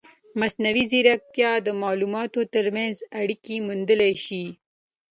[0.39, 4.45] مصنوعي ځیرکتیا د معلوماتو ترمنځ اړیکې موندلی شي.